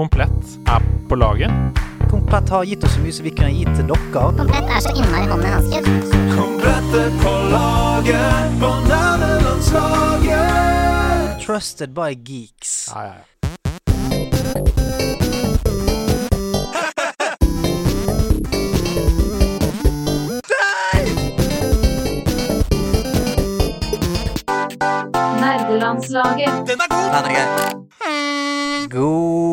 [0.00, 1.50] Komplett er på laget.
[2.10, 3.98] Komplett har gitt oss så mye som vi kunne gitt til dere.
[4.38, 5.76] Komplett er så innmari hånd i hanske.
[5.76, 5.82] er
[7.20, 11.44] på laget på nerdelandslaget.
[11.44, 12.88] Trusted by geeks.
[12.94, 13.20] Ja, ja, ja.
[25.44, 26.52] Nerdelandslaget.
[26.64, 27.12] Den er god!
[27.12, 27.80] Den er grei.
[28.90, 29.49] God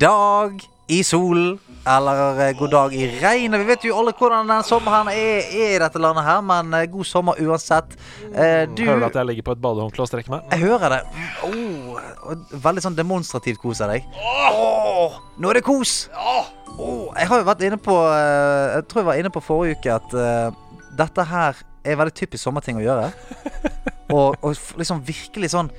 [0.00, 1.58] dag i solen.
[1.86, 3.60] Eller eh, god dag i regnet.
[3.60, 7.08] Vi vet jo alle hvordan den sommeren er, i dette landet her, men eh, god
[7.08, 7.96] sommer uansett.
[8.32, 10.46] Eh, du Hører du at jeg ligger på et badehåndkle og strekker meg?
[10.54, 11.00] Jeg hører det.
[11.44, 12.00] Oh,
[12.64, 14.08] veldig sånn demonstrativt kos av deg.
[14.16, 16.06] Oh, nå er det kos!
[16.16, 19.92] Oh, jeg har jo vært inne på Jeg tror jeg var inne på forrige uke
[19.94, 23.12] at uh, dette her er veldig typisk sommerting å gjøre.
[24.14, 25.70] Og, og liksom virkelig sånn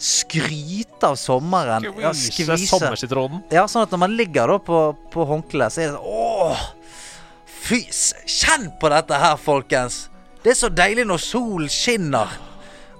[0.00, 1.84] skryte av sommeren.
[2.00, 3.42] Ja, Skvise sommersitronen.
[3.52, 4.78] ja, sånn at når man ligger da på,
[5.12, 6.62] på håndkleet, så er det sånn Åh!
[7.60, 7.82] Fy
[8.26, 10.06] Kjenn på dette her, folkens!
[10.42, 12.30] Det er så deilig når solen skinner.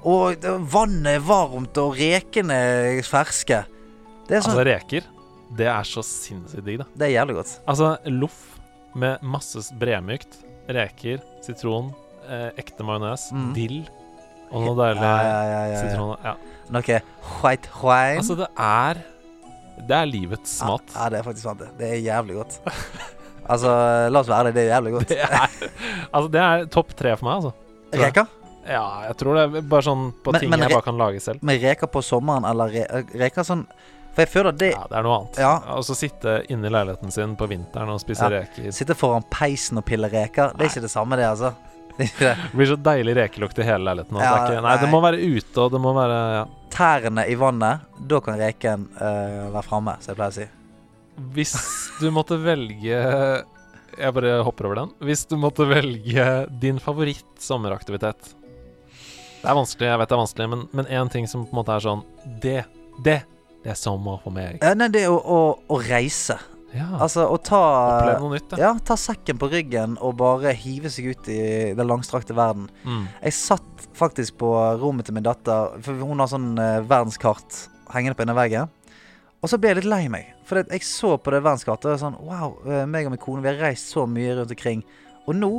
[0.04, 3.62] Og vannet er varmt, og rekene er ferske.
[4.28, 5.08] Det er, sånn, Altså, reker,
[5.56, 6.86] det er så sinnssykt digg, da.
[7.00, 7.54] det er jævlig godt.
[7.68, 8.38] Altså, loff
[9.00, 10.38] med masse bremykt.
[10.70, 11.90] Reker, sitron,
[12.28, 13.52] eh, ekte majones, Mm.
[13.56, 13.80] dill
[14.52, 16.34] og noe deilig Ja, ja, ja, ja, ja.
[16.70, 17.00] Noe
[17.42, 18.18] white wine.
[18.20, 19.00] Altså, det er
[19.88, 20.82] Det er livets mat.
[20.94, 21.58] ja, det er faktisk sant.
[21.58, 22.60] Det Det er jævlig godt.
[23.50, 23.70] Altså,
[24.12, 25.08] la oss være ærlige, det er jævlig godt.
[25.10, 25.48] Det er,
[26.12, 27.52] altså, det er topp tre for meg, altså.
[27.98, 28.28] Reker?
[28.68, 31.20] Ja, jeg tror det er bare sånn på Men- ting men jeg bare kan lage
[31.24, 31.40] selv.
[31.42, 33.64] Men reker på sommeren, eller re reker sånn
[34.14, 35.38] For jeg føler det Ja, det er noe annet.
[35.38, 35.50] Ja.
[35.74, 38.40] Og så sitte inne i leiligheten sin på vinteren og spise Ja.
[38.40, 38.70] reker.
[38.76, 41.52] Sitte foran peisen og pille reker, det er ikke det samme, det, altså.
[42.00, 44.20] Det blir så deilig rekelukt i hele leiligheten.
[44.22, 46.46] Ja, det ikke, nei, det må være ute, og det må være ja.
[46.70, 50.46] Tærne i vannet, da kan reken uh, være framme, som jeg pleier å si.
[51.34, 51.54] Hvis
[52.00, 53.00] du måtte velge
[54.00, 54.92] Jeg bare hopper over den.
[55.04, 56.26] Hvis du måtte velge
[56.62, 58.30] din favoritt-sommeraktivitet
[59.42, 61.60] Det er vanskelig, jeg vet det er vanskelig, men, men én ting som på en
[61.60, 62.06] måte er sånn
[62.40, 62.62] Det,
[63.04, 63.18] det,
[63.64, 64.62] det er sommer for meg.
[64.62, 66.38] Ja, nei, det er å, å, å reise.
[66.74, 67.58] Ja, Altså å ta
[67.98, 68.58] Oppleve noe nytt, ja.
[68.68, 71.38] Ja, ta sekken på ryggen og bare hive seg ut i
[71.74, 72.68] den langstrakte verden.
[72.86, 73.08] Mm.
[73.24, 78.14] Jeg satt faktisk på rommet til min datter, for hun har sånn eh, verdenskart hengende
[78.14, 78.70] på en av veggen.
[79.42, 82.18] Og så ble jeg litt lei meg, for jeg så på det verdenskartet og sånn
[82.22, 84.84] Wow, eh, meg og min kone, vi har reist så mye rundt omkring.
[85.26, 85.50] Og nå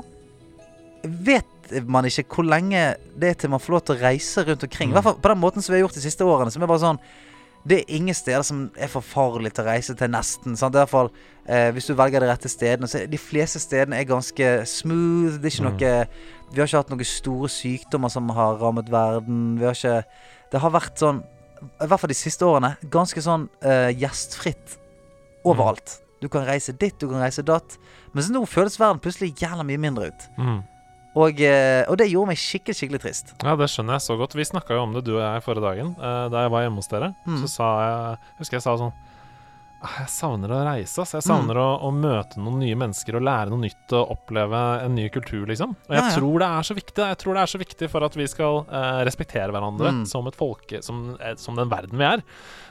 [1.03, 1.47] vet
[1.87, 2.81] man ikke hvor lenge
[3.17, 4.89] det er til man får lov til å reise rundt omkring.
[4.89, 4.95] I Mm.
[4.99, 6.51] hvert fall på den måten som vi har gjort de siste årene.
[6.51, 6.99] Som er bare sånn
[7.67, 10.55] Det er ingen steder som er for farlig til å reise til, nesten.
[10.57, 10.73] Sant?
[10.73, 11.11] I hvert fall
[11.45, 12.87] eh, hvis du velger de rette stedene.
[12.89, 15.37] Så de fleste stedene er ganske smooth.
[15.41, 15.71] Det er ikke Mm.
[15.71, 16.07] noe
[16.51, 19.59] Vi har ikke hatt noen store sykdommer som har rammet verden.
[19.59, 20.03] Vi har ikke
[20.51, 21.21] Det har vært sånn
[21.81, 24.77] I hvert fall de siste årene ganske sånn eh, gjestfritt
[25.45, 25.99] overalt.
[26.21, 27.77] Du kan reise dit, du kan reise datt.
[28.13, 30.25] Mens nå føles verden plutselig jævla mye mindre ut.
[30.37, 30.59] Mm.
[31.11, 33.33] Og, eh, og det gjorde meg skikkelig, skikkelig trist.
[33.43, 34.35] Ja, det skjønner jeg så godt.
[34.39, 35.89] Vi snakka jo om det, du og jeg, forrige dagen.
[35.99, 37.13] eh, da jeg var hjemme hos dere.
[37.27, 37.41] Mm.
[37.43, 39.10] Så sa jeg Husker jeg sa sånn «Ah,
[39.81, 41.13] Jeg savner å reise, ass.
[41.15, 41.29] Jeg Mm.
[41.31, 45.07] savner å, å møte noen nye mennesker og lære noe nytt og oppleve en ny
[45.09, 45.71] kultur, liksom.
[45.89, 46.15] Og jeg Ja, ja.
[46.19, 47.01] tror det er så viktig.
[47.09, 50.05] Jeg tror det er så viktig for at vi skal eh, respektere hverandre Mm.
[50.07, 52.21] som et folke, som, eh, som den verden vi er.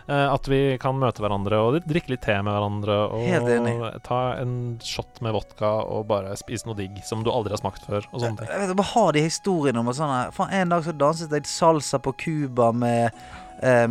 [0.08, 4.78] Eh, at vi kan møte hverandre og drikke litt te med hverandre og ta en
[4.82, 8.20] shot med vodka og bare spise noe digg som du aldri har smakt før, og
[8.20, 8.48] sånne ting.
[8.48, 11.42] Jeg vet, bare har de historiene om at sånn Faen, en dag så danset jeg
[11.44, 13.12] salsa på Cuba med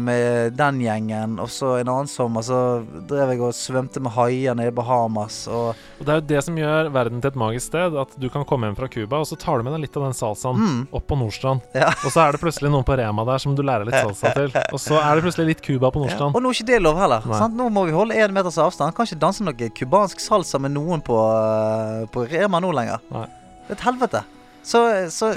[0.01, 2.59] med den gjengen, og så en annen sommer så
[3.05, 5.43] drev jeg og svømte med haier nede i Bahamas.
[5.47, 7.93] Og Og Det er jo det som gjør verden til et magisk sted.
[8.01, 10.07] At du kan komme hjem fra Cuba, og så tar du med deg litt av
[10.07, 10.87] den salsaen Mm.
[10.91, 11.61] opp på Nordstrand.
[11.75, 11.91] Ja.
[12.05, 14.49] Og så er det plutselig noen på Rema der som du lærer litt salsa til.
[14.73, 16.33] Og så er det plutselig litt Cuba på Nordstrand.
[16.35, 17.21] Og nå er ikke det lov heller.
[17.37, 17.55] Sant?
[17.55, 18.95] Nå må vi holde én meters avstand.
[18.97, 22.99] Kan ikke danse noe cubansk salsa med noen på, eh, på Rema nå lenger.
[23.13, 23.27] Nei.
[23.67, 24.23] Det er et helvete.
[24.65, 24.81] Så,
[25.13, 25.35] så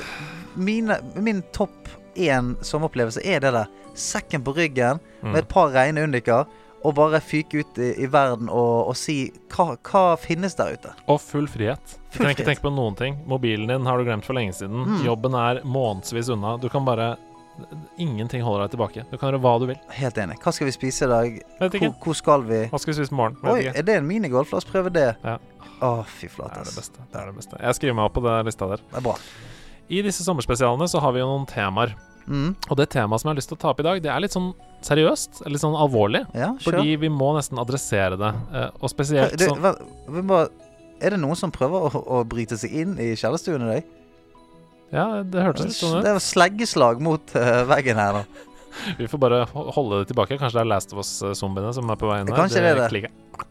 [0.57, 3.67] mine, min topp én sommeropplevelse er det der.
[3.95, 5.33] Sekken på ryggen Mm.
[5.33, 6.47] med et par reine undiker.
[6.85, 10.91] Og bare fyke ut i, i verden og, og si hva, hva finnes der ute.
[11.07, 11.79] Og full frihet.
[12.11, 13.21] Du Full trenger ikke tenke på noen ting.
[13.31, 14.83] Mobilen din har du glemt for lenge siden.
[14.89, 15.05] Mm.
[15.07, 16.57] Jobben er månedsvis unna.
[16.59, 17.13] Du kan bare
[18.01, 19.03] Ingenting holder deg tilbake.
[19.11, 19.79] Du kan gjøre hva du vil.
[19.93, 20.39] Helt enig.
[20.43, 21.35] Hva skal vi spise i dag?
[21.61, 22.61] Hvor, hvor skal vi?
[22.73, 23.37] Hva skal vi spise i morgen?
[23.45, 24.55] Oi, er det en minigolf?
[24.55, 25.11] La oss prøve det.
[25.23, 25.35] Ja.
[25.85, 26.63] Å, fy Det flate.
[26.65, 27.05] det beste.
[27.13, 27.59] Det er det beste.
[27.61, 28.81] Jeg skriver meg opp på den lista der.
[28.89, 29.15] Det er bra.
[29.93, 31.93] I disse sommerspesialene så har vi jo noen temaer.
[32.27, 32.53] Mm.
[32.69, 34.23] Og det temaet som jeg har lyst til å ta opp i dag, det er
[34.23, 34.53] litt sånn
[34.87, 35.43] seriøst.
[35.51, 36.25] Litt sånn alvorlig.
[36.39, 36.53] Ja.
[36.63, 38.31] Fordi vi må nesten adressere det.
[38.53, 40.45] eh, Og spesielt sånn vent, vi må,
[41.03, 43.99] er det noen som prøver å, å bryte seg inn i kjellerstuen i dag?
[44.93, 46.05] Ja, det hørtes litt sånn ut.
[46.05, 48.25] Det er sleggeslag mot uh, veggen her nå.
[49.01, 50.39] Vi får bare holde det tilbake.
[50.41, 52.49] Kanskje det er Last of Us-zombiene som er på vei inn her.
[52.49, 52.89] Det det.
[52.93, 53.51] klikker.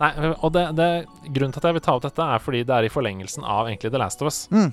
[0.00, 0.88] Nei, og det, det,
[1.28, 3.68] grunnen til at jeg vil ta opp dette, er fordi det er i forlengelsen av
[3.68, 4.46] egentlig The Last of Us.
[4.52, 4.70] Mm.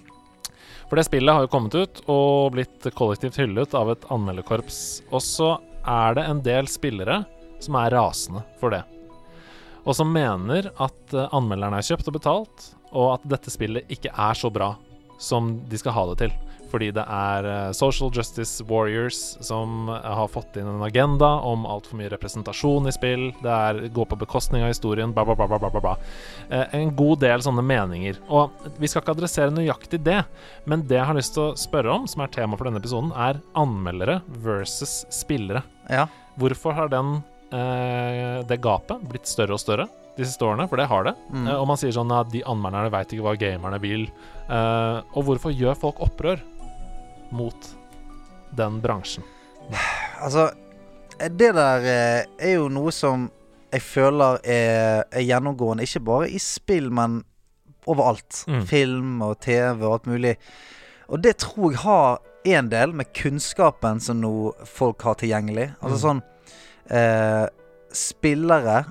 [0.88, 4.80] For det spillet har jo kommet ut og blitt kollektivt hyllet av et anmelderkorps.
[5.12, 5.50] Og så
[5.84, 7.22] er det en del spillere
[7.64, 8.84] som er rasende for det.
[9.88, 14.12] Og som mener at eh, anmelderne er kjøpt og betalt, og at dette spillet ikke
[14.12, 14.74] er så bra
[15.20, 16.36] som de skal ha det til.
[16.72, 21.66] Fordi det er eh, social justice warriors som eh, har fått inn en agenda om
[21.70, 23.30] altfor mye representasjon i spill.
[23.44, 25.72] Det er går på bekostning av historien, bla, bla, bla.
[25.72, 25.96] bla.
[26.50, 28.20] Eh, en god del sånne meninger.
[28.28, 30.22] Og vi skal ikke adressere nøyaktig det,
[30.66, 33.14] men det jeg har lyst til å spørre om, som er tema for denne episoden,
[33.16, 35.64] er anmeldere versus spillere.
[35.92, 36.08] Ja.
[36.38, 37.22] Hvorfor har den,
[37.52, 39.88] eh, det gapet blitt større og større
[40.18, 40.68] de siste årene?
[40.70, 41.16] For det har det.
[41.32, 41.48] Mm.
[41.58, 44.08] Og man sier sånn at de anmelderne veit ikke hva gamerne vil.
[44.48, 46.40] Uh, og hvorfor gjør folk opprør
[47.32, 47.68] mot
[48.58, 49.24] den bransjen?
[50.22, 50.50] Altså,
[51.20, 53.28] det der eh, er jo noe som
[53.74, 57.20] jeg føler er, er gjennomgående, ikke bare i spill, men
[57.88, 58.44] overalt.
[58.48, 58.64] Mm.
[58.70, 60.36] Film og TV og alt mulig.
[61.12, 64.32] Og det tror jeg har en del med kunnskapen som nå
[64.68, 65.74] folk har tilgjengelig.
[65.82, 66.04] Altså Mm.
[66.06, 66.22] sånn
[66.96, 67.48] eh,
[67.98, 68.86] Spillere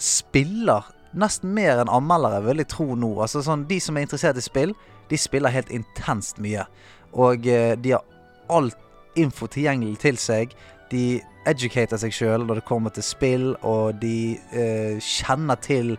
[0.00, 0.84] spiller
[1.16, 3.10] nesten mer enn anmeldere, vil jeg tro nå.
[3.22, 4.74] Altså sånn, De som er interessert i spill,
[5.10, 6.64] de spiller helt intenst mye.
[7.12, 8.04] Og eh, de har
[8.50, 8.76] alt
[9.18, 10.54] info tilgjengelig til seg.
[10.90, 15.94] De educater seg sjøl når det kommer til spill, og de eh, kjenner til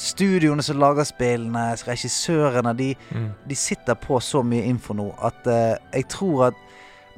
[0.00, 2.74] studioene som lager spillene, regissørene.
[2.78, 2.90] De,
[3.48, 6.66] de sitter på så mye info nå at eh, jeg tror at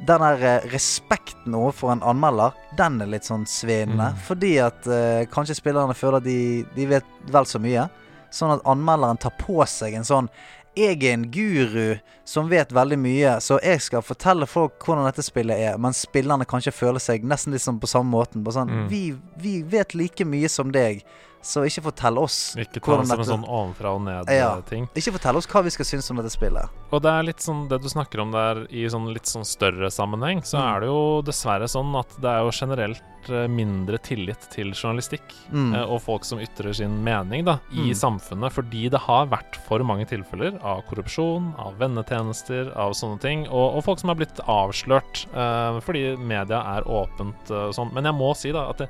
[0.02, 4.12] den der eh, respekten overfor en anmelder, den er litt sånn svinnende.
[4.14, 4.22] Mm.
[4.26, 6.40] Fordi at eh, kanskje spillerne føler at de,
[6.74, 7.86] de vet vel så mye.
[8.32, 10.30] Sånn at anmelderen tar på seg en sånn
[10.76, 15.22] Jeg er en guru som vet veldig mye, så jeg skal fortelle folk hvordan dette
[15.26, 15.76] spillet er.
[15.76, 18.44] Men spillerne kanskje føler seg nesten litt sånn på samme måten.
[18.44, 18.88] Sånn, Mm.
[18.88, 19.02] vi,
[19.36, 21.02] vi vet like mye som deg,
[21.42, 23.20] så ikke fortell oss Ikke ta det som dette...
[23.26, 24.88] en sånn ovenfra og ned-ting.
[24.94, 26.70] Ikke fortell oss hva vi skal synes om dette spillet.
[26.92, 29.90] Og det er litt sånn det du snakker om der i sånn litt sånn større
[29.90, 30.68] sammenheng, så Mm.
[30.76, 35.22] er det jo dessverre sånn at det er jo generelt eh, mindre tillit til journalistikk
[35.52, 35.74] Mm.
[35.76, 37.94] eh, og folk som ytrer sin mening da, i Mm.
[37.94, 43.46] samfunnet, fordi det har vært for mange tilfeller av korrupsjon, av vennetjenester, av sånne ting,
[43.48, 47.92] og, og folk som har blitt avslørt uh, fordi media er åpent uh, sånn.
[47.94, 48.88] Men jeg må si da at det,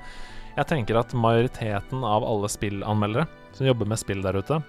[0.57, 3.27] jeg tenker at majoriteten av alle spillanmeldere
[3.57, 4.63] som jobber med spill der ute,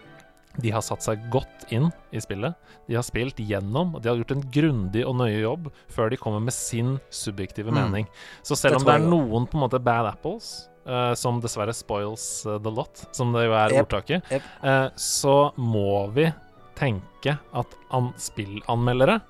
[0.62, 2.54] de har satt seg godt inn i spillet.
[2.88, 6.20] De har spilt gjennom, og de har gjort en grundig og nøye jobb før de
[6.22, 7.80] kommer med sin subjektive Mm.
[7.80, 8.08] mening.
[8.44, 11.74] Så selv Det om det er noen på en måte bad apples, uh, som dessverre
[11.74, 13.88] spoils eh, the lot, som det jo er Yep.
[13.88, 14.42] ordtaket, Yep.
[14.64, 16.32] Uh, så må vi
[16.76, 19.22] tenke at an spillanmeldere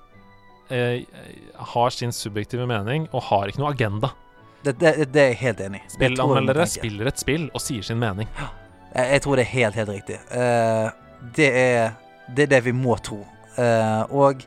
[0.70, 1.04] uh,
[1.56, 4.10] har sin subjektive mening og har ikke noe agenda.
[4.64, 5.88] Det, det, det er jeg helt enig i.
[5.92, 8.30] Spillanmeldere spiller et spill og sier sin mening.
[8.94, 10.18] Jeg, jeg tror det er helt, helt riktig.
[10.32, 10.88] Uh,
[11.36, 11.94] det, er,
[12.36, 13.20] det er det vi må tro.
[13.58, 14.44] Uh, og,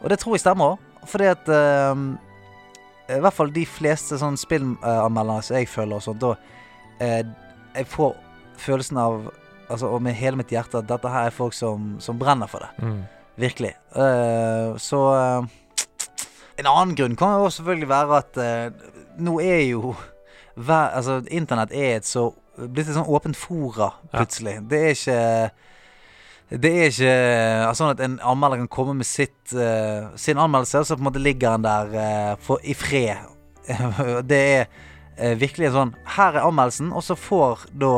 [0.00, 0.88] og det tror jeg stemmer òg.
[1.08, 1.94] Fordi at uh,
[3.10, 6.34] I hvert fall de fleste sånn spillanmeldere som jeg føler og sånt, da
[7.02, 8.12] Jeg får
[8.62, 9.32] følelsen av
[9.72, 12.60] Altså, og med hele mitt hjerte at dette her er folk som, som brenner for
[12.60, 12.88] det.
[13.40, 13.70] Virkelig.
[13.96, 15.00] Eh, så
[16.60, 18.40] En annen grunn kan jo selvfølgelig være at
[19.18, 19.94] nå er jo
[20.54, 24.58] hver, Altså, internett er et så blitt et sånn åpent fora, plutselig.
[24.68, 25.20] Det er ikke
[26.52, 30.82] det er ikke eh, sånn at en anmelder kan komme med sitt, uh, sin anmeldelse,
[30.82, 33.22] og så på en måte ligger han der uh, for, i fred.
[34.30, 37.94] det er uh, virkelig en sånn Her er anmeldelsen, og så får da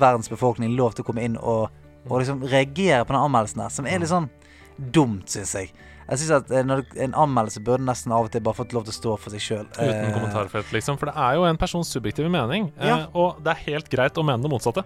[0.00, 1.68] verdens befolkning lov til å komme inn og,
[2.06, 4.30] og liksom reagere på den anmeldelsen der, som er litt sånn
[4.78, 5.74] dumt, syns jeg.
[6.08, 8.86] Jeg synes at eh, når En anmeldelse burde nesten av og til bare fått lov
[8.86, 9.66] til å stå for seg sjøl.
[9.76, 10.96] Uten kommentarfelt, liksom.
[11.00, 12.72] For det er jo en persons subjektive mening.
[12.78, 13.06] eh, Ja.
[13.14, 14.84] og det er helt greit å mene det motsatte.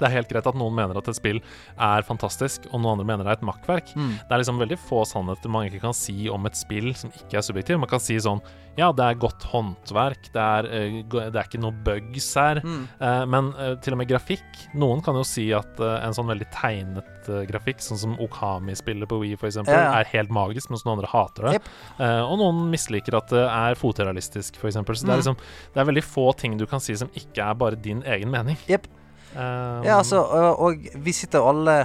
[0.00, 1.40] Det er helt greit at noen mener at et spill
[1.78, 3.92] er fantastisk, og noen andre mener det er et makkverk.
[3.96, 4.14] Mm.
[4.24, 7.38] Det er liksom veldig få sannheter man ikke kan si om et spill som ikke
[7.38, 7.78] er subjektiv.
[7.82, 8.40] Man kan si sånn
[8.78, 12.60] Ja, det er godt håndverk, det er, eh, det er ikke noe bugs her.
[12.64, 12.84] Mm.
[13.02, 16.46] Eh, men eh, til og med grafikk Noen kan jo si at en sånn veldig
[16.54, 19.90] tegnet grafikk, sånn som Okami-spillet på Wii f.eks., Ja, ja.
[20.00, 21.52] er helt magisk, mens noen andre hater det.
[21.58, 21.68] Yep.
[22.00, 24.78] Eh, og noen misliker at det er fotrealistisk, f.eks.
[24.80, 25.20] Så det er Mm.
[25.20, 25.36] liksom
[25.74, 28.56] Det er veldig få ting du kan si som ikke er bare din egen mening.
[28.68, 28.86] Jep.
[29.34, 31.84] Eh, Ja, altså, og, og vi sitter alle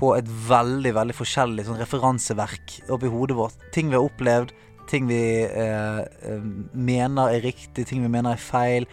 [0.00, 3.68] på et veldig, veldig forskjellig sånn referanseverk oppi hodet vårt.
[3.74, 4.54] Ting vi har opplevd,
[4.90, 8.88] ting vi eh, eh, mener er riktig, ting vi mener er feil,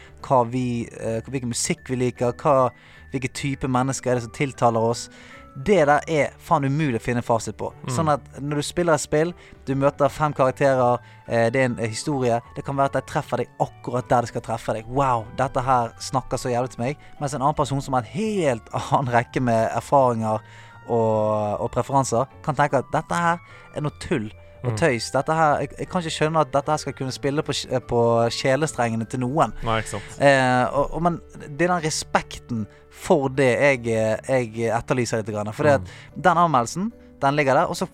[0.52, 0.68] vi,
[1.00, 2.70] eh, hvilken musikk vi liker, hva,
[3.14, 5.08] hvilke type mennesker er det som tiltaler oss.
[5.66, 7.72] Det der er faen umulig å finne fasit på.
[7.84, 7.90] Mm.
[7.96, 9.32] Sånn at når du spiller et spill,
[9.66, 13.02] du møter fem karakterer, eh, det er en eh, historie Det kan være at de
[13.10, 14.86] treffer deg akkurat der de skal treffe deg.
[14.88, 16.98] Wow, dette her snakker så jævlig til meg.
[17.20, 20.44] Mens en annen person som har en helt annen rekke med erfaringer
[20.88, 23.42] og, og preferanser, kan tenke at dette her
[23.76, 24.78] er noe tull og Mm.
[24.80, 25.12] tøys.
[25.14, 27.54] Dette her, jeg, jeg kan ikke skjønne at dette her skal kunne spille på,
[27.88, 28.00] på
[28.34, 29.54] sjelestrengene til noen.
[29.64, 30.16] Nei, ikke sant.
[30.18, 32.64] Eh, og, og, men det er den respekten
[32.98, 35.54] for det jeg, jeg etterlyser litt.
[35.56, 35.86] For Mm.
[36.18, 37.88] den anmeldelsen, den ligger der, og så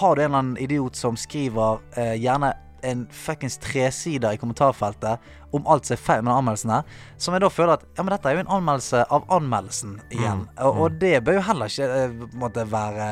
[0.00, 2.52] har du en eller annen idiot som skriver eh, gjerne
[2.82, 5.18] en fuckings tresider i kommentarfeltet
[5.52, 6.82] om alt som er feil med den anmeldelsen her.
[7.20, 10.46] Som jeg da føler at Ja, men dette er jo en anmeldelse av anmeldelsen igjen.
[10.46, 10.62] Mm.
[10.64, 13.10] Og, og det bør jo heller ikke eh, måte være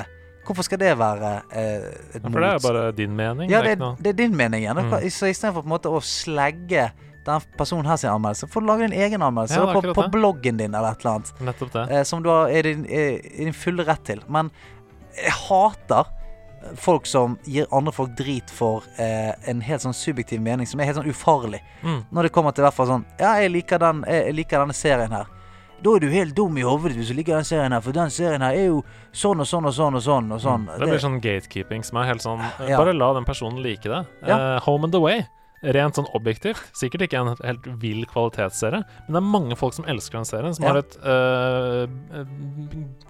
[0.49, 1.83] Hvorfor skal det være eh,
[2.17, 3.51] et Ja, for det er jo bare din mening.
[3.53, 4.79] ja, det det er din mening igjen.
[4.81, 5.11] Mm.
[5.13, 6.87] Så istedenfor på en måte å slegge
[7.29, 10.61] den personen her sin anmeldelse, får du lage din egen anmeldelse Ja, på, på bloggen
[10.61, 11.33] din eller et eller annet.
[11.53, 11.87] Nettopp det.
[11.95, 14.25] Eh, som du har er din, er, er din fulle rett til.
[14.33, 14.51] Men
[15.19, 16.15] jeg hater
[16.77, 20.91] folk som gir andre folk drit for eh, en helt sånn subjektiv mening som er
[20.91, 21.61] helt sånn ufarlig.
[21.83, 22.01] Mm.
[22.11, 24.77] Når det kommer til i hvert fall sånn Ja, jeg liker, den, jeg liker denne
[24.77, 25.29] serien her.
[25.79, 28.11] Da er du helt dum i hodet hvis du liker den serien her, for den
[28.11, 28.81] serien her er jo
[29.15, 30.33] sånn og sånn og sånn og sånn.
[30.35, 30.67] og sånn.
[30.75, 32.81] Det blir sånn gatekeeping som er helt sånn Ja.
[32.81, 34.03] Bare la den personen like det.
[34.27, 34.57] Ja.
[34.57, 35.23] Eh, Home and Away.
[35.63, 36.61] Rent sånn objektivt.
[36.79, 40.55] Sikkert ikke en helt vill kvalitetsserie, men det er mange folk som elsker den serien,
[40.55, 40.71] som Ja.
[40.71, 42.25] har et eh,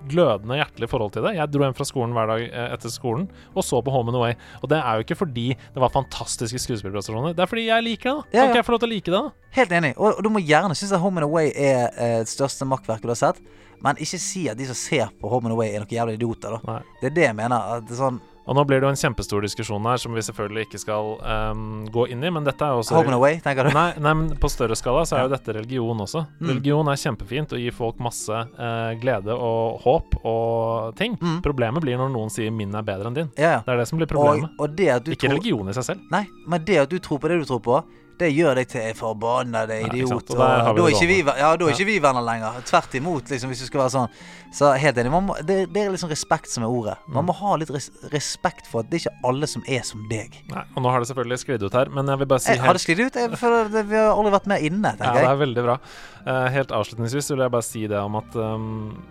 [0.08, 1.34] glødende hjertelig forhold til det.
[1.36, 4.20] Jeg dro hjem fra skolen hver dag eh, etter skolen og så på Home and
[4.20, 4.38] Away.
[4.62, 8.10] Og det er jo ikke fordi det var fantastiske skuespillerprestasjoner, det er fordi jeg liker
[8.10, 8.32] det.
[8.32, 8.48] da Ja, Kan ja.
[8.52, 9.22] ikke jeg få lov til å like det?
[9.22, 9.52] da?
[9.58, 9.92] Helt enig.
[9.96, 13.08] Og, og du må gjerne synes at Home and Away er eh, det største makkverket
[13.08, 13.40] du har sett.
[13.84, 16.56] Men ikke si at de som ser på Home and Away, er noen jævla idioter.
[16.56, 16.80] da Nei.
[17.00, 17.76] Det er det jeg mener.
[17.76, 20.22] At det er sånn Og nå blir det jo en kjempestor diskusjon her som vi
[20.24, 23.40] selvfølgelig ikke skal um, gå inn i, men dette er jo også Home and Away,
[23.44, 23.74] tenker du?
[23.76, 26.24] Nei, nei, men på større skala så er jo dette religion også.
[26.40, 26.48] Mm.
[26.54, 31.18] Religion er kjempefint og gir folk masse uh, glede og håp og ting.
[31.20, 31.42] Mm.
[31.44, 33.32] Problemet blir når noen sier 'min er bedre enn din'.
[33.36, 33.60] Ja, ja.
[33.66, 34.50] Det er det som blir Og, problemet.
[34.58, 36.08] og du ikke tror religion i seg selv.
[36.10, 37.82] Nei, men det at du tror på det du tror på,
[38.18, 40.08] det gjør deg til en forbanna idiot.
[40.08, 41.74] sant, og da er ikke vi, ja, da er Ja.
[41.74, 42.60] ikke vi venner lenger.
[42.68, 44.08] Tvert imot, liksom, hvis du skal være sånn.
[44.52, 45.10] Så helt enig.
[45.12, 46.96] Man må, det, det er liksom respekt som er ordet.
[47.06, 47.28] Man Mm.
[47.28, 50.38] må ha litt res respekt for at det er ikke alle som er som deg.
[50.48, 52.60] Nei, og nå har det selvfølgelig sklidd ut her, men jeg vil bare si Jeg,
[52.60, 53.14] har det sklidd ut?
[53.14, 55.78] Jeg føler det, Vi har aldri vært mer inne, Ja, det er veldig bra.
[56.26, 59.04] Eh, helt avslutningsvis vil jeg bare si det om at um,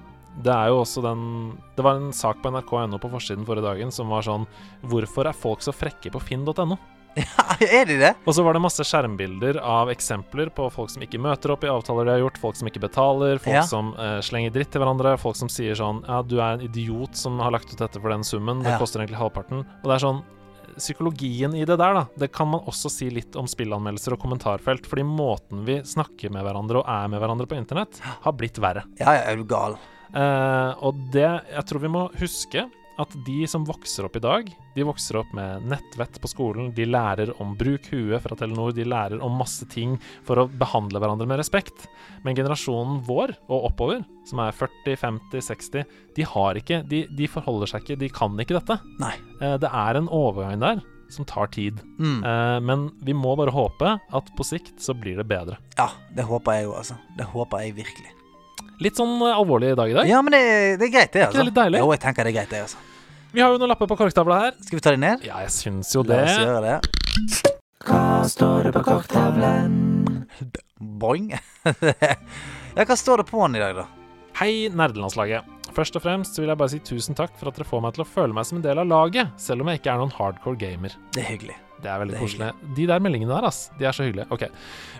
[0.43, 3.91] det er jo også den Det var en sak på nrk.no på forsiden forrige dagen
[3.91, 4.45] som var sånn
[4.85, 6.77] Hvorfor er folk så frekke på finn.no?
[7.79, 8.11] er de det?
[8.27, 11.71] Og så var det masse skjermbilder av eksempler på folk som ikke møter opp i
[11.71, 13.65] avtaler de har gjort, folk som ikke betaler, folk Ja.
[13.67, 17.15] som uh, slenger dritt til hverandre, folk som sier sånn Ja, du er en idiot
[17.17, 18.79] som har lagt ut dette for den summen, det Ja.
[18.81, 19.65] koster egentlig halvparten.
[19.83, 20.23] Og det er sånn
[20.77, 24.85] Psykologien i det der, da, det kan man også si litt om spillanmeldelser og kommentarfelt.
[24.85, 28.83] Fordi måten vi snakker med hverandre og er med hverandre på internett, har blitt verre.
[28.99, 29.77] Ja, ja, er du gal?
[30.13, 32.67] Uh, og det Jeg tror vi må huske
[33.01, 36.71] at de som vokser opp i dag, de vokser opp med nettvett på skolen.
[36.77, 39.95] De lærer om bruk huet fra Telenor, de lærer om masse ting
[40.27, 41.87] for å behandle hverandre med respekt.
[42.25, 47.29] Men generasjonen vår og oppover, som er 40, 50, 60, de har ikke De, de
[47.29, 48.79] forholder seg ikke, de kan ikke dette.
[49.01, 49.15] Nei.
[49.41, 51.79] Eh, det er en overgang der som tar tid.
[51.99, 52.23] Mm.
[52.23, 55.59] Eh, men vi må bare håpe at på sikt så blir det bedre.
[55.77, 56.99] Ja, det håper jeg jo, altså.
[57.17, 58.16] Det håper jeg virkelig.
[58.83, 60.09] Litt sånn eh, alvorlig dag i dag.
[60.09, 60.43] Ja, men det,
[60.77, 61.25] det er greit, det.
[61.25, 61.25] altså.
[61.25, 61.81] ikke altså det litt deilig?
[61.81, 62.61] Jo, jeg tenker det er greit, det.
[62.67, 64.55] altså Vi har jo noen lapper på korktavla her.
[64.61, 65.25] Skal vi ta de ned?
[65.25, 66.21] Ja, jeg syns jo det.
[66.21, 67.53] La oss gjøre det.
[67.87, 69.77] Hva står det på korktavlen?
[71.01, 71.31] Boing.
[72.77, 73.87] ja, hva står det på den i dag, da?
[74.37, 75.55] Hei, nerdelandslaget.
[75.73, 78.05] Først og fremst vil jeg bare si tusen takk for at dere får meg til
[78.05, 80.61] å føle meg som en del av laget, selv om jeg ikke er noen hardcore
[80.61, 80.93] gamer.
[81.17, 81.57] Det er hyggelig.
[81.83, 82.75] Det er veldig Det er koselig.
[82.77, 84.27] De der meldingene der, ass, de er så hyggelige.
[84.33, 84.47] Ok.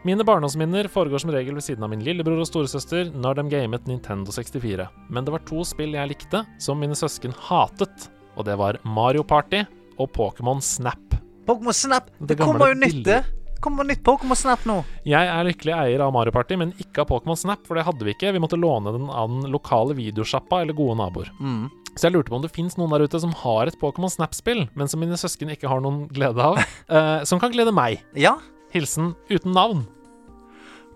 [0.07, 3.87] Mine barndomsminner foregår som regel ved siden av min lillebror og storesøster når de gamet
[3.89, 4.87] Nintendo 64.
[5.09, 8.09] Men det var to spill jeg likte, som mine søsken hatet.
[8.37, 9.63] Og det var Mario Party
[9.97, 11.17] og Pokémon Snap.
[11.47, 12.11] Pokémon Snap!
[12.19, 13.33] Det Det, kommer jo nytt, bildet.
[13.63, 14.77] Kommer nytt Pokémon Snap nå.
[15.07, 18.05] Jeg er lykkelig eier av Mario Party, men ikke av Pokémon Snap, for det hadde
[18.05, 18.33] vi ikke.
[18.35, 21.31] Vi måtte låne den av den lokale videosjappa eller gode naboer.
[21.39, 21.67] Mm.
[21.97, 24.67] Så jeg lurte på om det fins noen der ute som har et Pokémon Snap-spill,
[24.77, 26.61] men som mine søsken ikke har noen glede av,
[26.93, 28.03] eh, som kan glede meg.
[28.17, 28.37] Ja,
[28.73, 29.85] Hilsen uten navn.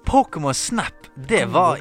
[0.07, 0.97] Pokémon Snap.
[1.15, 1.77] Det var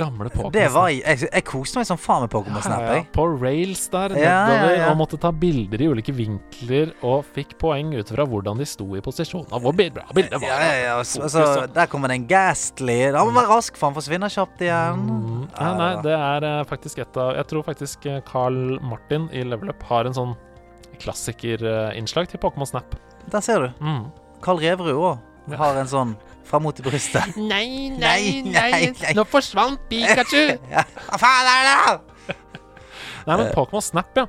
[0.53, 2.81] Det var Jeg, jeg koste meg som faen med Pokémon Snap.
[2.83, 3.07] Ja, ja, Jeg.
[3.15, 4.89] På rails der Ja, ja, nedover, ja.
[4.91, 8.89] og måtte ta bilder i ulike vinkler, og fikk poeng ut fra hvordan de sto
[8.99, 9.47] i posisjon.
[9.51, 10.49] Og hvor bra bildet var.
[10.49, 10.97] Ja, ja, ja.
[11.03, 12.99] Fokus, Så, der kommer den en Ghastly.
[13.15, 15.07] Han må være rask, for han forsvinner kjapt igjen.
[15.07, 18.79] Mm, Ja, nei, nei, det er eh, faktisk et av Jeg tror faktisk eh, Carl
[18.83, 20.37] Martin i Level Up har en sånn
[21.01, 22.95] klassikerinnslag til Pokémon Snap.
[23.31, 23.85] Der ser du.
[23.85, 24.05] Mm.
[24.43, 26.13] Carl Reverud òg har en sånn
[26.51, 27.37] fram mot i brystet.
[27.53, 29.15] Nei, nei, nei, nei.
[29.17, 30.43] Nå forsvant Pikachu!
[30.75, 30.85] Ja.
[31.09, 32.37] Hva faen er det?
[33.27, 33.55] Nei, men Eh.
[33.55, 34.27] Pokémon Snap, ja.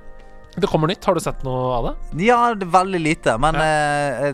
[0.52, 1.06] Det kommer nytt.
[1.08, 2.26] Har du sett noe av det?
[2.28, 3.68] Ja, det er veldig lite, men Ja.
[4.28, 4.34] eh,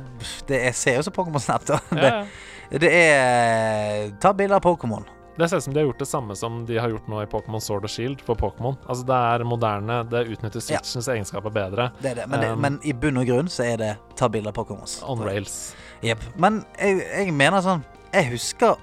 [0.49, 1.77] det er, ser jo som Pokémon Snap, da.
[1.91, 2.79] Ja, Det, ja.
[2.81, 5.05] det er Ta bilder av Pokémon.
[5.37, 7.27] Det ser ut som de har gjort det samme som de har gjort nå i
[7.29, 8.77] Pokémon Sword og Shield for Pokémon.
[8.89, 10.79] Altså Det er moderne, det utnytter Ja.
[10.81, 11.91] Switchens egenskaper bedre.
[12.01, 12.27] Det det.
[12.27, 14.97] Men, det, Um, men i bunn og grunn så er det ta bilder av Pokémons.
[15.05, 15.75] On rails.
[16.01, 16.23] Jepp.
[16.37, 18.77] Men jeg, jeg mener sånn Jeg husker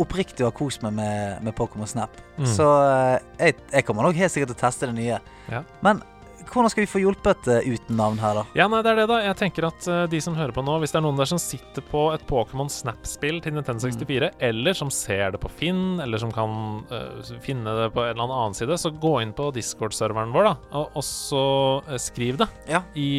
[0.00, 2.14] oppriktig å ha kost meg med, med Pokémon Snap.
[2.36, 2.46] Mm.
[2.46, 5.18] Så eh, jeg, jeg kommer nok helt sikkert til å teste det nye.
[5.50, 5.62] Ja.
[5.84, 6.02] Men
[6.50, 8.44] hvordan skal vi få hjulpet uh, uten navn her, da?
[8.58, 9.18] Ja, nei, det er det, da.
[9.24, 11.40] Jeg tenker at uh, de som hører på nå, hvis det er noen der som
[11.42, 16.22] sitter på et Pokémon Snap-spill til Nintendo 64, eller som ser det på Finn, eller
[16.22, 16.54] som kan
[16.92, 20.54] uh, finne det på en eller annen side, så gå inn på Discord-serveren vår, da,
[20.80, 21.44] og, og så
[21.86, 22.48] eh, skriv det.
[22.70, 22.82] Ja.
[22.98, 23.10] I,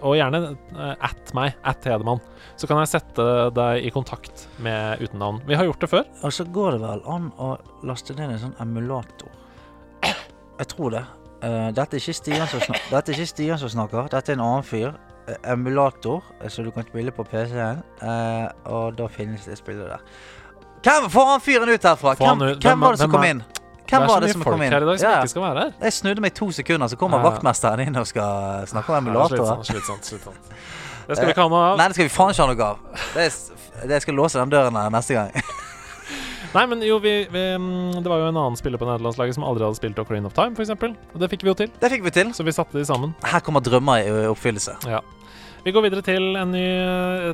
[0.00, 0.54] og gjerne
[0.94, 2.22] at meg, at Hedemann.
[2.60, 5.40] Så kan jeg sette deg i kontakt med uten navn.
[5.48, 6.06] Vi har gjort det før.
[6.22, 7.54] Og så går det vel an å
[7.86, 9.32] laste ned en sånn emulator.
[10.04, 11.02] Jeg tror det.
[11.44, 14.94] Eh, dette er ikke Stian som, er som snakker, dette er en annen fyr.
[15.28, 17.82] Eh, emulator, som så du kan spille på PC-en.
[18.02, 20.00] eh, og da finnes det spillet der.
[20.84, 22.14] Hvem Få han fyren ut herfra!
[22.14, 23.38] Hvem, hvem Hvem- var det som kom er- inn?
[23.38, 24.72] det Hvem er var så det mye som folk kom inn?
[24.72, 25.20] her i dag som Ja.
[25.20, 25.72] ikke skal være her.
[25.82, 27.30] Jeg snudde meg to sekunder, så kommer Ja.
[27.30, 29.64] vaktmesteren inn og skal snakke om emulator emulatorer.
[29.64, 30.36] Slitsomt, slitsomt, slitsomt.
[31.08, 31.76] Det skal vi ikke ha noe av.
[31.78, 32.78] Nei, det skal vi faen ikke ha noe av.
[33.14, 33.22] Det
[33.84, 35.30] er, jeg skal låse den døren her neste gang.
[36.54, 39.46] Nei, men jo, vi, vi mm, Det var jo en annen spiller på nederlandslaget som
[39.46, 40.70] aldri hadde spilt Ocarina of Time, f.eks.
[40.70, 41.72] Og det fikk vi jo til.
[41.82, 42.30] Det fikk vi til.
[42.36, 43.14] Så vi satte de sammen.
[43.26, 44.78] Her kommer drømmer i oppfyllelse.
[44.86, 45.02] Ja.
[45.64, 46.64] Vi går videre til en ny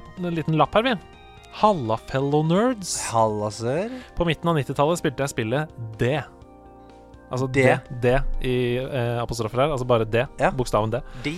[0.00, 0.96] en liten lapp her, vi.
[1.60, 2.94] Halla, fellow nerds.
[3.10, 3.92] Hallasør.
[4.16, 6.14] På midten av 90-tallet spilte jeg spillet D.
[7.30, 7.64] Altså D.
[7.66, 7.78] D.
[8.02, 8.14] D
[8.46, 9.74] i eh, apostrofer her.
[9.74, 10.24] Altså bare D.
[10.40, 10.52] Ja.
[10.54, 11.02] Bokstaven D.
[11.26, 11.34] De.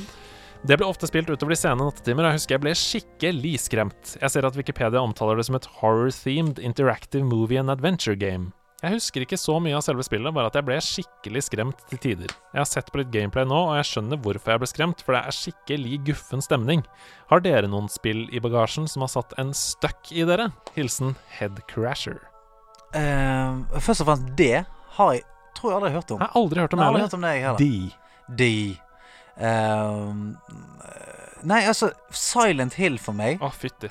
[0.62, 4.10] Det ble ofte spilt utover de sene nattetimer, og jeg husker jeg ble skikkelig skremt.
[4.20, 8.52] Jeg ser at Wikipedia omtaler det som et horror-themed interactive movie and adventure game.
[8.82, 12.00] Jeg husker ikke så mye av selve spillet, bare at jeg ble skikkelig skremt til
[12.02, 12.34] tider.
[12.54, 15.14] Jeg har sett på litt gameplay nå, og jeg skjønner hvorfor jeg ble skremt, for
[15.14, 16.86] det er skikkelig guffen stemning.
[17.30, 20.48] Har dere noen spill i bagasjen som har satt en støkk i dere?
[20.78, 22.22] Hilsen Headcrasher.
[22.94, 24.62] Uh, først og fremst det
[24.98, 25.26] har jeg
[25.58, 26.22] tror jeg aldri hørt om.
[26.22, 27.62] Jeg har aldri hørt om Jeg har aldri hørt om det, jeg heller.
[27.62, 28.36] De.
[28.38, 28.91] De.
[29.40, 30.36] Ehm,
[31.48, 33.40] nei, altså Silent Hill for meg.
[33.42, 33.88] Å, fytti.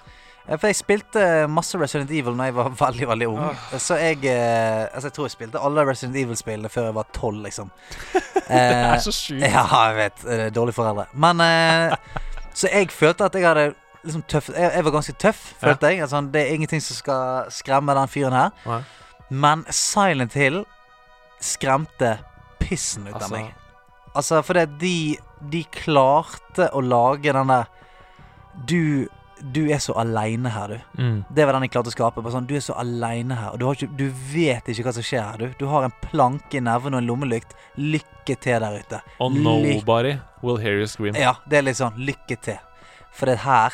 [0.47, 3.57] Eh, For jeg spilte masse Resident Evil da jeg var veldig veldig ung.
[3.77, 7.43] Så jeg eh, Altså jeg tror jeg spilte alle Resident Evil-spillene før jeg var tolv,
[7.45, 7.69] liksom.
[8.51, 9.45] Det Eh, er så sjukt.
[9.53, 10.25] ja, jeg vet.
[10.27, 11.05] eh, Dårlige foreldre.
[11.13, 11.93] Men eh,
[12.53, 13.67] Så jeg følte at jeg hadde
[14.03, 16.01] liksom tøff Jeg, jeg var ganske tøff, følte jeg.
[16.01, 18.49] Altså, det er ingenting som skal skremme den fyren her.
[18.65, 18.81] Nei.
[19.31, 20.63] Men Silent Hill
[21.41, 22.17] skremte
[22.59, 23.53] pissen ut av Altså- meg.
[24.15, 25.17] Altså, fordi de,
[25.49, 27.65] de klarte å lage den der
[28.67, 29.07] Du
[29.41, 31.01] du er så aleine her, du.
[31.01, 31.23] Mm.
[31.33, 32.21] Det var den jeg klarte å skape.
[32.29, 33.53] Sånn, du er så aleine her.
[33.55, 35.55] Og du, har ikke, du vet ikke hva som skjer her, du.
[35.57, 37.55] Du har en planke i neven og en lommelykt.
[37.79, 38.99] Lykke til der ute.
[39.17, 41.17] Og nobody nobody will hear you scream.
[41.17, 42.61] Ja, det er litt sånn lykke til.
[43.17, 43.73] For det her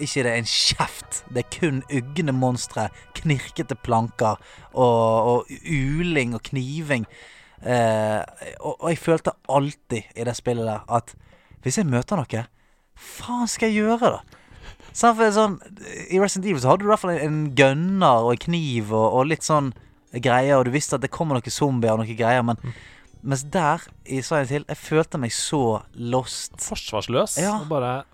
[0.00, 1.20] ikke det er en kjeft.
[1.28, 2.88] Det er kun ugne monstre,
[3.20, 4.40] knirkete planker
[4.72, 7.06] og, og uling og kniving.
[7.60, 8.20] Eh,
[8.60, 11.12] og, og jeg følte alltid i det spillet der at
[11.60, 12.44] hvis jeg møter noe,
[12.96, 14.38] faen skal jeg gjøre, da?
[14.96, 15.58] Sånn, for sånn,
[16.10, 19.06] I Resident Evil så hadde du i hvert fall en, gunner og en kniv og,
[19.20, 19.74] og litt sånn
[20.10, 22.58] greier, og du visste at det kommer noen zombier og noen greier, men
[23.20, 27.36] mens der i Silent Hill Jeg følte meg så lost Forsvarsløs.
[27.36, 27.58] Ja.
[27.60, 28.04] Og bare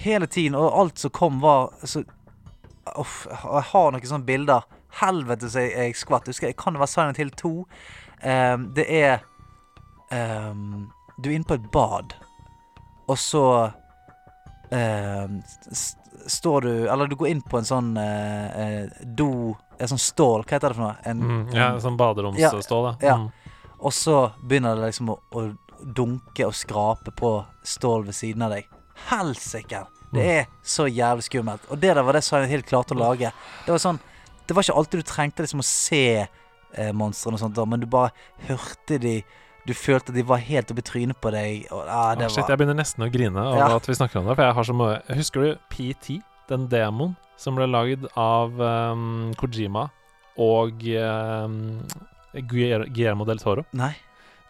[0.00, 2.04] hele tiden, og alt som kom, var så
[2.96, 4.64] Uff, jeg har noen sånne bilder.
[5.02, 6.30] Helvete så jeg, jeg skvatt.
[6.30, 7.50] Husker jeg kan det være Silent Hill 2.
[8.22, 9.20] Ehm, det er
[10.10, 12.14] um, Du er inne på et bad,
[13.08, 13.42] og så
[14.70, 15.42] um,
[16.26, 19.28] står du Eller du går inn på en sånn uh, do
[19.78, 20.96] En sånn stål, hva heter det for noe?
[21.06, 22.96] En, mm, Ja, en- sånn baderomsstål, ja.
[23.12, 23.16] Ja.
[23.16, 23.30] Mm.
[23.78, 25.44] og så begynner det liksom å, å
[25.94, 27.30] dunke og skrape på
[27.62, 28.66] stål ved siden av deg.
[29.12, 29.84] Helsike!
[30.10, 30.30] Det Mm.
[30.40, 31.60] er så jævlig skummelt.
[31.70, 33.30] Og det der var det Silent Hill klarte å lage.
[33.66, 34.00] Det var sånn
[34.48, 36.26] Det var ikke alltid du trengte liksom å se
[36.78, 38.14] eh, monstrene og sånt, men du bare
[38.48, 39.18] hørte de
[39.68, 41.66] Du følte at de var helt oppi trynet på deg.
[41.74, 43.66] Og, ah, det Å, shit, var jeg begynner nesten å grine av Ja.
[43.76, 44.36] at vi snakker om det.
[44.38, 46.22] For jeg har så mye Husker du PT?
[46.48, 49.90] Den demoen som ble lagd av um, Kojima
[50.40, 51.58] og um,
[52.48, 53.66] Guillermo del Toro.
[53.76, 53.92] Nei.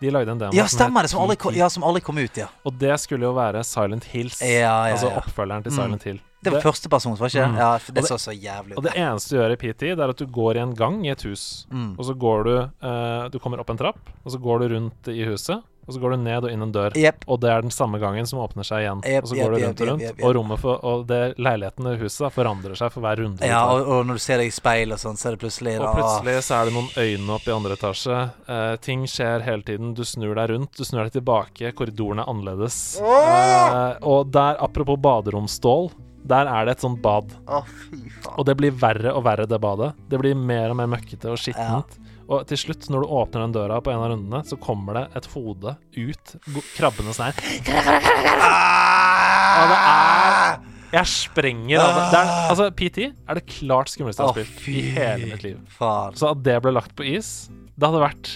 [0.01, 1.11] De lagde en demo Ja, stemmer det!
[1.11, 2.47] Som aldri, kom, ja, som aldri kom ut, ja.
[2.65, 4.41] Og det skulle jo være Silent Hills.
[4.43, 5.79] Ja, ja, Altså oppfølgeren til Mm.
[5.83, 6.21] Silent Hill.
[6.45, 7.49] Det var førstepersons, var ikke det?
[7.51, 7.57] Mm.
[7.59, 10.21] Ja, det så så jævlig Og det eneste du gjør i PT, det er at
[10.21, 11.67] du går i en gang i et hus.
[11.73, 11.97] Mm.
[11.99, 12.53] Og så går du
[12.87, 15.65] uh, Du kommer opp en trapp, og så går du rundt i huset.
[15.89, 16.97] Og så går du ned og inn en dør.
[17.01, 17.23] Yep.
[17.33, 19.01] Og det er den samme gangen som åpner seg igjen.
[19.09, 20.23] Yep, og så går går du rundt og rundt.
[20.23, 23.49] Og rommet for, og det, leiligheten i huset da, forandrer seg for hver runde.
[23.49, 25.79] Ja, og, og når du ser deg i speil og sånn, så er det plutselig
[25.81, 28.19] Og plutselig så er det noen øyne opp i andre etasje.
[28.57, 29.95] Eh, ting skjer hele tiden.
[29.97, 31.73] Du snur deg rundt, du snur deg tilbake.
[31.79, 32.79] Korridoren er annerledes.
[33.01, 35.91] Eh, og der, apropos baderomsstål,
[36.29, 37.33] der er det et sånt bad.
[37.49, 38.37] Faen.
[38.37, 39.95] Og det blir verre og verre, det badet.
[40.11, 41.97] Det blir mer og mer møkkete og skittent.
[42.29, 45.05] Og til slutt, når du åpner den døra på en av rundene, så kommer det
[45.17, 46.33] et hode ut,
[46.77, 47.39] krabbende sånn her.
[49.59, 50.59] Og det er
[50.93, 52.19] Jeg sprenger av det.
[52.19, 55.57] er, altså, PT er det klart skumleste jeg har spilt i hele mitt liv.
[55.79, 58.31] Så at det ble lagt på is, det hadde vært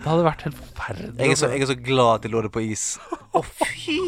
[0.00, 1.16] Det hadde vært helt forferdelig.
[1.20, 2.84] Jeg er, så, jeg er så glad at de lå det på is.
[3.36, 3.98] Å, fy!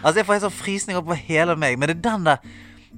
[0.00, 1.76] Altså, jeg får helt sånn frysninger på hele meg.
[1.78, 2.38] Men det er den der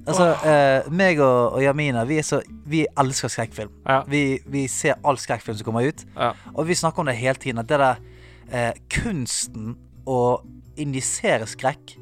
[0.07, 2.39] Altså, eh, meg og, og Jamina, vi, så,
[2.69, 3.73] vi elsker skrekkfilm.
[3.87, 4.01] Ja.
[4.07, 6.05] Vi, vi ser all skrekkfilm som kommer ut.
[6.15, 6.31] Ja.
[6.55, 7.59] Og vi snakker om det hele tiden.
[7.61, 8.03] At det der
[8.51, 9.75] eh, kunsten
[10.07, 10.19] å
[10.79, 11.97] injisere skrekk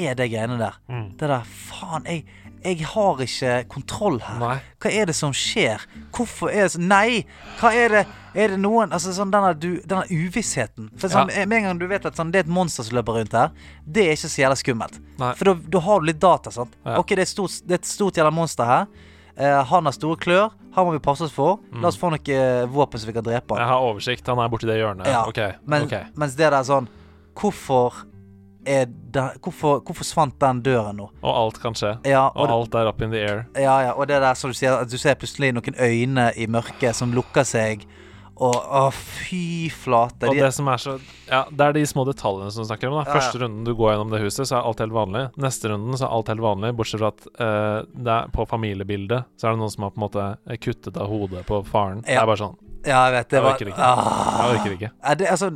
[0.00, 0.80] er det greiene der.
[0.90, 1.06] Mm.
[1.20, 2.24] Det der Faen, jeg,
[2.64, 4.38] jeg har ikke kontroll her.
[4.40, 4.54] Nei.
[4.80, 5.82] Hva er det som skjer?
[6.14, 7.24] Hvorfor er det sånn Nei!
[7.60, 8.02] Hva er det
[8.34, 10.88] Er det noen Altså sånn denne, du, denne uvissheten.
[10.98, 13.20] For sånn, Med en gang du vet at sånn, det er et monster som løper
[13.20, 13.52] rundt her,
[13.86, 14.96] det er ikke så jævla skummelt.
[15.20, 15.32] Nei.
[15.38, 16.50] For da- har du litt data.
[16.50, 16.72] sant?
[16.84, 16.98] Ja.
[16.98, 18.88] Ok, det er, stort, det er et stort jævla monster her.
[19.34, 20.52] Uh, han har store klør.
[20.74, 21.60] Han må vi passe oss for.
[21.82, 23.62] La oss få noe eh, våpen så vi kan drepe han.
[23.62, 24.26] Jeg har oversikt.
[24.26, 25.06] Han er borti det hjørnet.
[25.06, 25.38] Ja, OK.
[25.70, 26.16] Men, ok.
[26.18, 26.88] Mens det der sånn
[27.38, 28.04] Hvorfor
[28.64, 31.10] den, hvorfor, hvorfor forsvant den døren nå?
[31.22, 31.94] Og alt kan skje.
[32.08, 33.46] Ja, Og og, det- alt er up in the air.
[33.56, 36.46] ja, ja, og det der som du sier, at du ser plutselig noen øyne i
[36.46, 37.86] mørket som lukker seg.
[38.36, 40.26] Og å, fy flate.
[40.26, 40.96] Og De, det som er så
[41.30, 43.04] Ja, det er de små detaljene som du snakker om.
[43.04, 43.12] da.
[43.12, 45.30] Første runden du går gjennom det huset, så er alt helt vanlig.
[45.38, 49.24] Neste runden så er alt helt vanlig, bortsett fra at uh, det er på familiebildet
[49.38, 52.02] så er det noen som har på en måte kuttet av hodet på faren.
[52.02, 53.86] Det er bare sånn ja, jeg vet det Jeg var orker ikke.
[53.86, 54.50] Ah.
[54.50, 54.90] Jeg orker ikke.
[55.16, 55.46] Det, altså,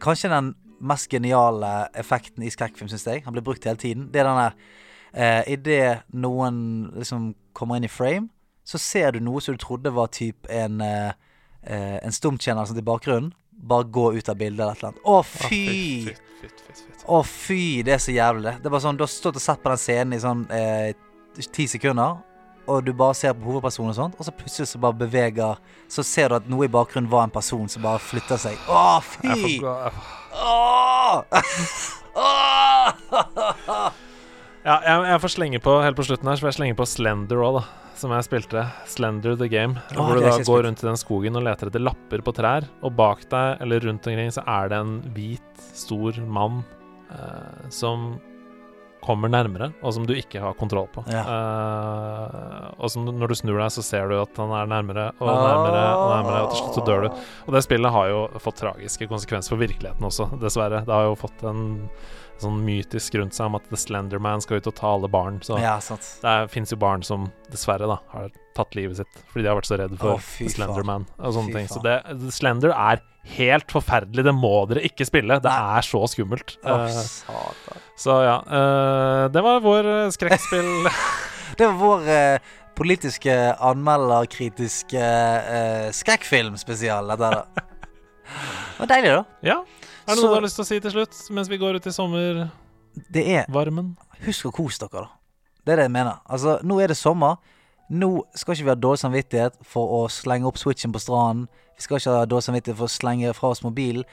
[0.00, 3.24] kanskje den mest geniale effekten i skrekkfilm, syns jeg.
[3.24, 4.08] Han blir brukt hele tiden.
[4.12, 4.54] Det er den der
[5.12, 6.60] eh, Idet noen
[6.96, 8.28] liksom kommer inn i frame,
[8.68, 11.12] så ser du noe som du trodde var typ en eh,
[11.64, 13.32] eh, En stumtjener sånn i bakgrunnen.
[13.58, 15.02] Bare gå ut av bildet eller et eller annet.
[15.02, 16.14] Å, Å, fy!
[17.08, 17.62] Å, fy!
[17.82, 18.52] Det er så jævlig.
[18.52, 18.68] det.
[18.68, 20.92] Er bare sånn, Du har stått og sett på den scenen i sånn eh,
[21.52, 22.20] ti sekunder,
[22.68, 25.56] og du bare ser på hovedpersonen og sånt, og så plutselig så bare beveger
[25.88, 28.60] Så ser du at noe i bakgrunnen var en person som bare flytter seg.
[28.68, 29.58] Å, fy!
[30.36, 31.22] Åh!
[34.68, 36.86] Ja, jeg, jeg får slenge på helt på slutten her Så får jeg slenge på
[36.88, 37.92] Slender òg, da.
[37.98, 38.62] Som jeg spilte.
[38.86, 39.80] Slender the Game.
[39.94, 42.66] Å, hvor du da går rundt i den skogen og leter etter lapper på trær.
[42.86, 46.60] Og bak deg, eller rundt omkring, så er det en hvit, stor mann
[47.10, 48.12] eh, som
[49.04, 51.04] kommer nærmere, og som du ikke har kontroll på.
[51.12, 51.22] Ja.
[52.78, 55.82] Og som når du snur deg, så ser du at han er nærmere og nærmere,
[55.98, 57.24] og nærmere, og til slutt så dør du.
[57.46, 60.84] Og det spillet har jo fått tragiske konsekvenser for virkeligheten også, dessverre.
[60.86, 61.64] Det har jo fått en
[62.38, 65.40] sånn mytisk rundt seg om at The Slenderman skal ut og ta alle barn.
[65.42, 65.76] Så Ja,
[66.22, 69.70] det fins jo barn som dessverre da har tatt livet sitt fordi de har vært
[69.70, 71.70] så redd for Å, The Slenderman og sånne Fy ting.
[71.70, 73.02] Så det, The Slender er
[73.36, 74.24] helt forferdelig.
[74.24, 75.40] Det må dere ikke spille.
[75.44, 76.56] Det er så skummelt.
[76.62, 78.38] Å, uh, så ja.
[78.46, 80.70] Uh, det var vår eh, skrekkspill.
[81.58, 83.34] Det var vår eh, politiske
[83.68, 87.66] anmelderkritiske eh, skrekkfilmspesial, dette der.
[88.28, 89.24] Det var deilig, da.
[89.42, 89.58] ja.
[90.08, 91.76] Er det Så- noe du har lyst til å si til slutt, mens vi går
[91.76, 92.50] ut i sommervarmen?
[93.12, 93.46] Det er
[94.26, 95.08] Husk å kose dere, da.
[95.66, 96.20] Det er det jeg mener.
[96.28, 97.36] Altså, nå er det sommer.
[97.90, 101.48] Nå skal ikke vi ha dårlig samvittighet for å slenge opp switchen på stranden.
[101.76, 104.04] Vi skal ikke ha dårlig samvittighet for å slenge fra oss mobilen.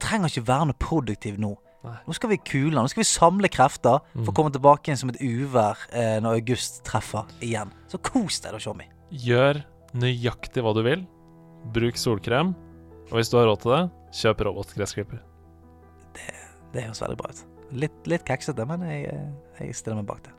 [0.00, 1.56] Trenger ikke være noe produktiv nå.
[1.84, 1.96] Nei.
[2.06, 2.74] Nå skal vi kule.
[2.76, 4.28] Nå skal vi samle krefter for Mm.
[4.28, 7.70] å komme tilbake igjen som et uvær eh, når august treffer igjen.
[7.88, 8.84] Så kos deg da, Tjommi.
[9.10, 9.62] Gjør
[9.94, 11.06] nøyaktig hva du vil.
[11.72, 12.52] Bruk solkrem.
[13.10, 13.80] Og hvis du har råd til det,
[14.20, 15.20] kjøp robotgressklipper.
[16.72, 17.40] Det høres veldig bra ut.
[17.72, 20.32] Litt, litt keksete, men jeg, eh, jeg stiller meg bak det.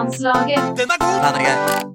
[0.00, 0.78] Nerdelandslaget.
[0.78, 1.89] Den er grei.